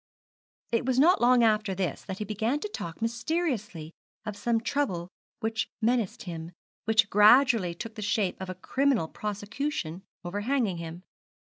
[0.71, 3.91] It was not long after this that he began to talk mysteriously
[4.25, 5.09] of some trouble
[5.41, 6.53] which menaced him,
[6.85, 11.03] which gradually took the shape of a criminal prosecution overhanging him.